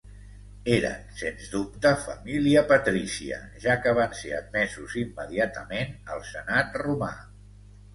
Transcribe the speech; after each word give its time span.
Eren 0.77 1.03
sens 1.19 1.51
dubte 1.51 1.91
família 2.07 2.65
patrícia, 2.73 3.39
ja 3.69 3.79
que 3.85 3.95
van 4.03 4.19
ser 4.25 4.35
admesos 4.41 5.01
immediatament 5.07 5.99
al 6.17 6.29
senat 6.37 6.81
romà. 6.89 7.17